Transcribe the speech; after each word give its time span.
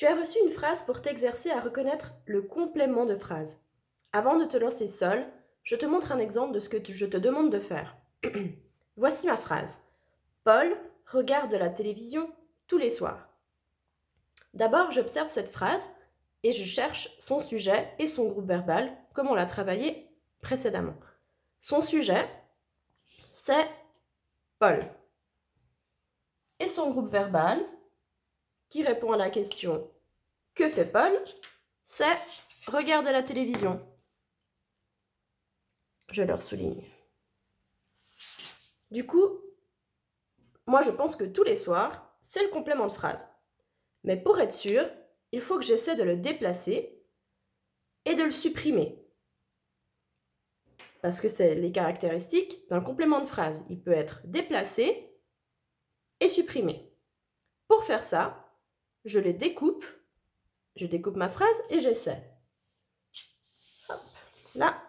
Tu 0.00 0.06
as 0.06 0.16
reçu 0.16 0.38
une 0.42 0.50
phrase 0.50 0.82
pour 0.84 1.02
t'exercer 1.02 1.50
à 1.50 1.60
reconnaître 1.60 2.14
le 2.24 2.40
complément 2.40 3.04
de 3.04 3.16
phrase. 3.16 3.62
Avant 4.14 4.38
de 4.38 4.46
te 4.46 4.56
lancer 4.56 4.86
seul, 4.86 5.30
je 5.62 5.76
te 5.76 5.84
montre 5.84 6.10
un 6.10 6.18
exemple 6.18 6.54
de 6.54 6.58
ce 6.58 6.70
que 6.70 6.78
je 6.90 7.04
te 7.04 7.18
demande 7.18 7.52
de 7.52 7.58
faire. 7.58 7.98
Voici 8.96 9.26
ma 9.26 9.36
phrase. 9.36 9.82
Paul 10.42 10.74
regarde 11.04 11.52
la 11.52 11.68
télévision 11.68 12.32
tous 12.66 12.78
les 12.78 12.88
soirs. 12.88 13.28
D'abord, 14.54 14.90
j'observe 14.90 15.28
cette 15.28 15.50
phrase 15.50 15.86
et 16.44 16.52
je 16.52 16.64
cherche 16.64 17.14
son 17.18 17.38
sujet 17.38 17.92
et 17.98 18.08
son 18.08 18.26
groupe 18.26 18.48
verbal, 18.48 18.96
comme 19.12 19.28
on 19.28 19.34
l'a 19.34 19.44
travaillé 19.44 20.08
précédemment. 20.40 20.96
Son 21.58 21.82
sujet, 21.82 22.26
c'est 23.34 23.68
Paul. 24.60 24.78
Et 26.58 26.68
son 26.68 26.90
groupe 26.90 27.10
verbal, 27.10 27.62
qui 28.70 28.82
répond 28.82 29.12
à 29.12 29.16
la 29.16 29.28
question 29.28 29.90
Que 30.54 30.68
fait 30.70 30.86
Paul? 30.86 31.12
C'est 31.84 32.16
Regarde 32.66 33.06
la 33.06 33.22
télévision. 33.22 33.84
Je 36.10 36.22
leur 36.22 36.42
souligne. 36.42 36.84
Du 38.90 39.06
coup, 39.06 39.40
moi 40.66 40.82
je 40.82 40.90
pense 40.90 41.16
que 41.16 41.24
tous 41.24 41.42
les 41.42 41.56
soirs, 41.56 42.16
c'est 42.20 42.42
le 42.42 42.50
complément 42.50 42.86
de 42.86 42.92
phrase. 42.92 43.34
Mais 44.04 44.16
pour 44.16 44.38
être 44.40 44.52
sûr, 44.52 44.88
il 45.32 45.40
faut 45.40 45.58
que 45.58 45.64
j'essaie 45.64 45.96
de 45.96 46.02
le 46.02 46.16
déplacer 46.16 47.02
et 48.04 48.14
de 48.14 48.22
le 48.22 48.30
supprimer. 48.30 48.98
Parce 51.02 51.20
que 51.20 51.28
c'est 51.28 51.54
les 51.54 51.72
caractéristiques 51.72 52.68
d'un 52.68 52.80
complément 52.80 53.20
de 53.20 53.26
phrase. 53.26 53.64
Il 53.70 53.82
peut 53.82 53.92
être 53.92 54.20
déplacé 54.24 55.16
et 56.20 56.28
supprimé. 56.28 56.92
Pour 57.68 57.84
faire 57.84 58.02
ça, 58.02 58.49
je 59.04 59.18
les 59.18 59.32
découpe, 59.32 59.84
je 60.76 60.86
découpe 60.86 61.16
ma 61.16 61.30
phrase 61.30 61.62
et 61.70 61.80
j'essaie. 61.80 62.22
Là, 64.54 64.82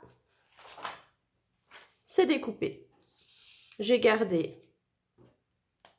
c'est 2.06 2.26
découpé. 2.26 2.88
J'ai 3.80 4.00
gardé 4.00 4.60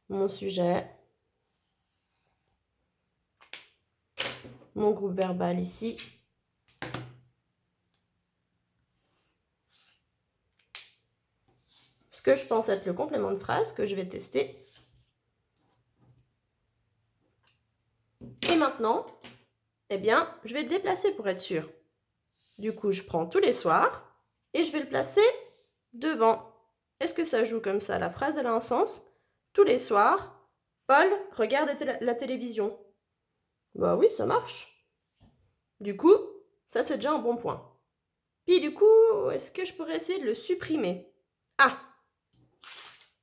mon 0.08 0.28
sujet, 0.28 0.90
mon 4.74 4.92
groupe 4.92 5.14
verbal 5.14 5.58
ici. 5.58 5.96
Ce 12.10 12.22
que 12.22 12.36
je 12.36 12.46
pense 12.46 12.68
être 12.68 12.86
le 12.86 12.92
complément 12.92 13.32
de 13.32 13.38
phrase 13.38 13.72
que 13.72 13.84
je 13.84 13.96
vais 13.96 14.08
tester. 14.08 14.48
Et 18.50 18.56
maintenant, 18.56 19.06
eh 19.90 19.98
bien, 19.98 20.32
je 20.44 20.54
vais 20.54 20.62
le 20.62 20.68
déplacer 20.68 21.14
pour 21.14 21.28
être 21.28 21.40
sûr. 21.40 21.70
Du 22.58 22.74
coup, 22.74 22.92
je 22.92 23.02
prends 23.02 23.26
tous 23.26 23.38
les 23.38 23.52
soirs 23.52 24.04
et 24.54 24.64
je 24.64 24.72
vais 24.72 24.80
le 24.80 24.88
placer 24.88 25.24
devant. 25.92 26.54
Est-ce 27.00 27.14
que 27.14 27.24
ça 27.24 27.44
joue 27.44 27.60
comme 27.60 27.80
ça? 27.80 27.98
La 27.98 28.10
phrase, 28.10 28.38
elle 28.38 28.46
a 28.46 28.54
un 28.54 28.60
sens? 28.60 29.02
Tous 29.52 29.64
les 29.64 29.78
soirs, 29.78 30.48
Paul 30.86 31.08
regarde 31.32 31.70
la 32.00 32.14
télévision. 32.14 32.78
Bah 33.74 33.96
oui, 33.96 34.12
ça 34.12 34.26
marche. 34.26 34.86
Du 35.80 35.96
coup, 35.96 36.14
ça 36.66 36.84
c'est 36.84 36.96
déjà 36.96 37.12
un 37.12 37.18
bon 37.18 37.36
point. 37.36 37.76
Puis 38.46 38.60
du 38.60 38.72
coup, 38.74 39.30
est-ce 39.32 39.50
que 39.50 39.64
je 39.64 39.74
pourrais 39.74 39.96
essayer 39.96 40.20
de 40.20 40.26
le 40.26 40.34
supprimer? 40.34 41.12
Ah 41.58 41.80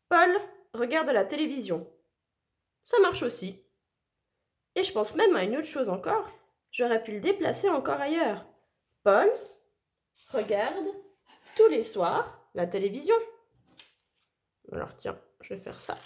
Paul 0.09 0.39
regarde 0.73 1.09
la 1.09 1.25
télévision. 1.25 1.91
Ça 2.83 2.99
marche 2.99 3.23
aussi. 3.23 3.63
Et 4.80 4.83
je 4.83 4.94
pense 4.94 5.16
même 5.16 5.35
à 5.35 5.44
une 5.44 5.58
autre 5.58 5.67
chose 5.67 5.89
encore. 5.89 6.25
J'aurais 6.72 7.03
pu 7.03 7.11
le 7.11 7.19
déplacer 7.19 7.69
encore 7.69 7.99
ailleurs. 7.99 8.45
Paul 9.03 9.30
regarde 10.30 10.88
tous 11.58 11.67
les 11.67 11.83
soirs 11.83 12.47
la 12.55 12.65
télévision. 12.65 13.15
Alors 14.71 14.95
tiens, 14.95 15.20
je 15.42 15.54
vais 15.54 15.59
faire 15.59 15.77
ça. 15.81 15.98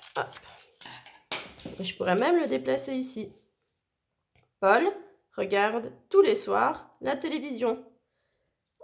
Je 1.80 1.96
pourrais 1.96 2.16
même 2.16 2.42
le 2.42 2.48
déplacer 2.48 2.96
ici. 2.96 3.32
Paul 4.60 4.92
regarde 5.38 5.92
tous 6.10 6.24
les 6.24 6.36
soirs 6.36 6.98
la 7.00 7.16
télévision. 7.16 7.86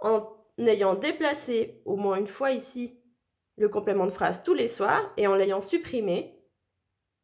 En 0.02 0.36
ayant 0.58 0.94
déplacé 0.94 1.82
au 1.84 1.96
moins 1.96 2.18
une 2.18 2.28
fois 2.28 2.52
ici 2.52 3.02
le 3.56 3.68
complément 3.68 4.06
de 4.06 4.12
phrase 4.12 4.44
tous 4.44 4.54
les 4.54 4.68
soirs 4.68 5.12
et 5.16 5.26
en 5.26 5.34
l'ayant 5.34 5.62
supprimé, 5.62 6.40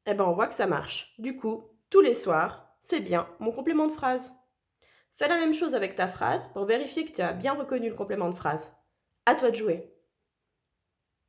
eh 0.07 0.15
ben 0.15 0.25
on 0.25 0.33
voit 0.33 0.49
que 0.49 0.55
ça 0.57 0.67
marche. 0.67 1.15
Du 1.19 1.37
coup, 1.37 1.76
tous 1.91 2.01
les 2.01 2.15
soirs, 2.15 2.77
c'est 2.81 3.01
bien 3.01 3.29
mon 3.39 3.53
complément 3.53 3.87
de 3.87 3.93
phrase. 3.93 4.33
Fais 5.15 5.29
la 5.29 5.37
même 5.37 5.55
chose 5.55 5.75
avec 5.75 5.97
ta 5.97 6.09
phrase 6.09 6.49
pour 6.49 6.67
vérifier 6.67 7.05
que 7.05 7.13
tu 7.13 7.23
as 7.23 7.33
bien 7.33 7.55
reconnu 7.55 7.89
le 7.89 7.95
complément 7.95 8.29
de 8.29 8.35
phrase. 8.35 8.77
À 9.25 9.35
toi 9.35 9.51
de 9.51 9.57
jouer. 9.57 9.96